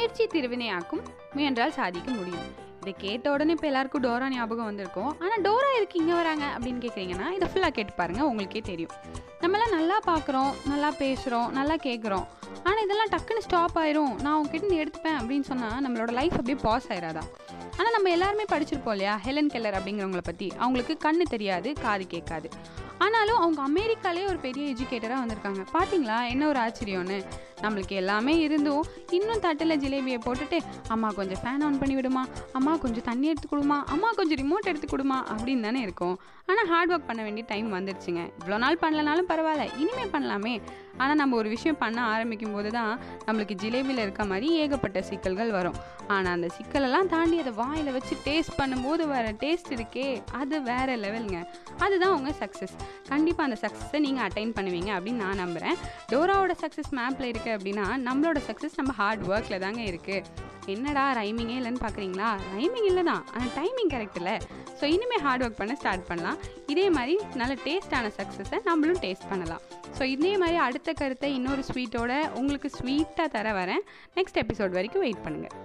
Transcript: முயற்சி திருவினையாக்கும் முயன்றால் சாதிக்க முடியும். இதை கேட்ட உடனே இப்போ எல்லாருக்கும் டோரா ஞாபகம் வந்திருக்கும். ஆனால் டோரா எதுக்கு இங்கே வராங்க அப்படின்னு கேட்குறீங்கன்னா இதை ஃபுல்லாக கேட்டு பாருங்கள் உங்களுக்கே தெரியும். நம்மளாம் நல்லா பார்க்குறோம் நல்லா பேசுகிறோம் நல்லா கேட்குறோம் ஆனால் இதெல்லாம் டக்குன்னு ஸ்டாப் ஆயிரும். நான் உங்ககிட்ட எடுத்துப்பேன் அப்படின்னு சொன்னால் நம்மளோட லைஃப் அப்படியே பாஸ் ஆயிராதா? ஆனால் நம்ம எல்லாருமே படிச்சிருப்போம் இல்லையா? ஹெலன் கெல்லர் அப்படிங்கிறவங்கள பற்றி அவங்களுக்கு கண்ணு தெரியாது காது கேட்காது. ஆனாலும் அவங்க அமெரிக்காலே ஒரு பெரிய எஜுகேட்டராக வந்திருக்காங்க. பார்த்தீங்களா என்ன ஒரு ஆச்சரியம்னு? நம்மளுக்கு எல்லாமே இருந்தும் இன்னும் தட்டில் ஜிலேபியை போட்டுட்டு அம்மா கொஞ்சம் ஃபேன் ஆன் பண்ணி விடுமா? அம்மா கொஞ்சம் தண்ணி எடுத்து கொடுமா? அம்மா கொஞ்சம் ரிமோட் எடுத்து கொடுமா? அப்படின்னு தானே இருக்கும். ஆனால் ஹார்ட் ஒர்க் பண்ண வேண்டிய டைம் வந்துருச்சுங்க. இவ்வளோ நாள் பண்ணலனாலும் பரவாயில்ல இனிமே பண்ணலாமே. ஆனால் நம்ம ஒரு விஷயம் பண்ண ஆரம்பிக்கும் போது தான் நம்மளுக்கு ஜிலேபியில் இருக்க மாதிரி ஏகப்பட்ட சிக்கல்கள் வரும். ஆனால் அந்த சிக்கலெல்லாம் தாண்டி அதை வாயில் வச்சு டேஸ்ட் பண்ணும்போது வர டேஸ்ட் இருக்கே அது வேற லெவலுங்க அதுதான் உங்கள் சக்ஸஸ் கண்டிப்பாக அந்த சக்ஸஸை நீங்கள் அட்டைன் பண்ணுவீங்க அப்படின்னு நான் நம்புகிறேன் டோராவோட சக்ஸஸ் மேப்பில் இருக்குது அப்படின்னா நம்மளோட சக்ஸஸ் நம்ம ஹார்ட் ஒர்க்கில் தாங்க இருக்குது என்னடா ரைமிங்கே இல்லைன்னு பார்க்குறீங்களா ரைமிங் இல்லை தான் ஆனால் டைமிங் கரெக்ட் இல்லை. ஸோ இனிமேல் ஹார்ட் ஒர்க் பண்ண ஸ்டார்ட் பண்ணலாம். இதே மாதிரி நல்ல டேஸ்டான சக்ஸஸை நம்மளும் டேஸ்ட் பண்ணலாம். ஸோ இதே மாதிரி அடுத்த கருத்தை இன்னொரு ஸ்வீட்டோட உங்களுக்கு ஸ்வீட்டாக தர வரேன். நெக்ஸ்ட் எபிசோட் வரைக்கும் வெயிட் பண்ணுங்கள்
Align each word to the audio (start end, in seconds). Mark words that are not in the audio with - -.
முயற்சி 0.00 0.24
திருவினையாக்கும் 0.34 1.00
முயன்றால் 1.36 1.74
சாதிக்க 1.78 2.10
முடியும். 2.18 2.44
இதை 2.82 2.92
கேட்ட 3.02 3.26
உடனே 3.32 3.52
இப்போ 3.56 3.66
எல்லாருக்கும் 3.70 4.02
டோரா 4.04 4.26
ஞாபகம் 4.34 4.68
வந்திருக்கும். 4.68 5.10
ஆனால் 5.22 5.42
டோரா 5.46 5.70
எதுக்கு 5.78 5.98
இங்கே 6.02 6.14
வராங்க 6.18 6.44
அப்படின்னு 6.54 6.80
கேட்குறீங்கன்னா 6.84 7.26
இதை 7.36 7.46
ஃபுல்லாக 7.50 7.74
கேட்டு 7.78 7.92
பாருங்கள் 7.98 8.28
உங்களுக்கே 8.30 8.62
தெரியும். 8.70 8.94
நம்மளாம் 9.42 9.74
நல்லா 9.76 9.96
பார்க்குறோம் 10.08 10.52
நல்லா 10.70 10.90
பேசுகிறோம் 11.02 11.50
நல்லா 11.58 11.76
கேட்குறோம் 11.86 12.26
ஆனால் 12.68 12.82
இதெல்லாம் 12.86 13.12
டக்குன்னு 13.14 13.44
ஸ்டாப் 13.48 13.76
ஆயிரும். 13.82 14.14
நான் 14.24 14.38
உங்ககிட்ட 14.40 14.74
எடுத்துப்பேன் 14.82 15.18
அப்படின்னு 15.20 15.48
சொன்னால் 15.50 15.82
நம்மளோட 15.86 16.14
லைஃப் 16.20 16.38
அப்படியே 16.38 16.58
பாஸ் 16.66 16.88
ஆயிராதா? 16.94 17.24
ஆனால் 17.78 17.94
நம்ம 17.96 18.10
எல்லாருமே 18.16 18.46
படிச்சிருப்போம் 18.54 18.96
இல்லையா? 18.96 19.16
ஹெலன் 19.26 19.52
கெல்லர் 19.56 19.78
அப்படிங்கிறவங்கள 19.80 20.24
பற்றி 20.30 20.48
அவங்களுக்கு 20.62 20.96
கண்ணு 21.06 21.26
தெரியாது 21.34 21.72
காது 21.84 22.06
கேட்காது. 22.14 22.50
ஆனாலும் 23.04 23.38
அவங்க 23.42 23.60
அமெரிக்காலே 23.68 24.24
ஒரு 24.32 24.40
பெரிய 24.48 24.64
எஜுகேட்டராக 24.72 25.20
வந்திருக்காங்க. 25.22 25.62
பார்த்தீங்களா 25.76 26.18
என்ன 26.32 26.42
ஒரு 26.46 26.58
ஆச்சரியம்னு? 26.64 27.20
நம்மளுக்கு 27.62 27.94
எல்லாமே 28.02 28.34
இருந்தும் 28.46 28.84
இன்னும் 29.18 29.42
தட்டில் 29.46 29.78
ஜிலேபியை 29.84 30.18
போட்டுட்டு 30.26 30.58
அம்மா 30.94 31.08
கொஞ்சம் 31.18 31.40
ஃபேன் 31.42 31.64
ஆன் 31.66 31.78
பண்ணி 31.78 31.94
விடுமா? 31.94 32.22
அம்மா 32.52 32.76
கொஞ்சம் 32.76 33.06
தண்ணி 33.08 33.26
எடுத்து 33.32 33.48
கொடுமா? 33.52 33.78
அம்மா 33.94 34.10
கொஞ்சம் 34.18 34.40
ரிமோட் 34.42 34.70
எடுத்து 34.72 34.88
கொடுமா? 34.92 35.18
அப்படின்னு 35.32 35.66
தானே 35.68 35.80
இருக்கும். 35.80 36.16
ஆனால் 36.46 36.68
ஹார்ட் 36.72 36.92
ஒர்க் 36.92 37.08
பண்ண 37.08 37.22
வேண்டிய 37.22 37.44
டைம் 37.52 37.68
வந்துருச்சுங்க. 37.76 38.22
இவ்வளோ 38.38 38.58
நாள் 38.64 38.82
பண்ணலனாலும் 38.84 39.30
பரவாயில்ல 39.32 39.66
இனிமே 39.82 40.06
பண்ணலாமே. 40.14 40.54
ஆனால் 41.02 41.18
நம்ம 41.20 41.36
ஒரு 41.36 41.48
விஷயம் 41.48 41.78
பண்ண 41.82 41.98
ஆரம்பிக்கும் 42.12 42.54
போது 42.54 42.70
தான் 42.70 42.92
நம்மளுக்கு 43.26 43.54
ஜிலேபியில் 43.62 44.02
இருக்க 44.06 44.24
மாதிரி 44.24 44.46
ஏகப்பட்ட 44.62 44.98
சிக்கல்கள் 45.10 45.52
வரும். 45.58 45.78
ஆனால் 46.14 46.34
அந்த 46.36 46.48
சிக்கலெல்லாம் 46.56 47.08
தாண்டி 47.12 47.36
அதை 47.42 47.52
வாயில் 47.60 47.92
வச்சு 47.96 48.14
டேஸ்ட் 48.24 48.56
பண்ணும்போது 48.60 49.02
வர 49.12 49.26
டேஸ்ட் 49.42 49.70
இருக்கே 49.76 50.06
அது 50.38 50.56
வேற 50.70 50.96
லெவலுங்க 51.04 51.38
அதுதான் 51.84 52.14
உங்கள் 52.16 52.36
சக்ஸஸ் 52.40 52.74
கண்டிப்பாக 53.10 53.48
அந்த 53.48 53.58
சக்ஸஸை 53.64 54.00
நீங்கள் 54.06 54.24
அட்டைன் 54.26 54.54
பண்ணுவீங்க 54.56 54.90
அப்படின்னு 54.96 55.22
நான் 55.24 55.40
நம்புகிறேன் 55.44 55.76
டோராவோட 56.12 56.56
சக்ஸஸ் 56.64 56.90
மேப்பில் 57.00 57.30
இருக்குது 57.50 57.58
அப்படின்னா 57.58 57.86
நம்மளோட 58.08 58.38
சக்ஸஸ் 58.48 58.78
நம்ம 58.80 58.92
ஹார்ட் 59.00 59.24
ஒர்க்கில் 59.32 59.62
தாங்க 59.64 59.82
இருக்குது 59.90 60.48
என்னடா 60.72 61.04
ரைமிங்கே 61.18 61.54
இல்லைன்னு 61.58 61.80
பார்க்குறீங்களா 61.84 62.28
ரைமிங் 62.56 62.88
இல்லை 62.90 63.02
தான் 63.08 63.22
ஆனால் 63.34 63.52
டைமிங் 63.58 63.90
கரெக்ட் 63.94 64.18
இல்லை. 64.20 64.34
ஸோ 64.78 64.84
இனிமேல் 64.94 65.22
ஹார்ட் 65.24 65.42
ஒர்க் 65.44 65.58
பண்ண 65.60 65.74
ஸ்டார்ட் 65.80 66.06
பண்ணலாம். 66.10 66.38
இதே 66.72 66.86
மாதிரி 66.96 67.14
நல்ல 67.40 67.54
டேஸ்டான 67.66 68.10
சக்ஸஸை 68.18 68.58
நம்மளும் 68.68 69.00
டேஸ்ட் 69.04 69.28
பண்ணலாம். 69.32 69.62
ஸோ 69.98 70.02
இதே 70.14 70.32
மாதிரி 70.42 70.58
அடுத்த 70.66 70.92
கருத்தை 71.00 71.30
இன்னொரு 71.38 71.64
ஸ்வீட்டோட 71.70 72.12
உங்களுக்கு 72.40 72.70
ஸ்வீட்டாக 72.78 73.28
தர 73.36 73.52
வரேன். 73.60 73.82
நெக்ஸ்ட் 74.18 74.40
எபிசோட் 74.44 74.76
வரைக்கும் 74.78 75.04
வெயிட் 75.06 75.24
பண்ணுங்கள் 75.26 75.56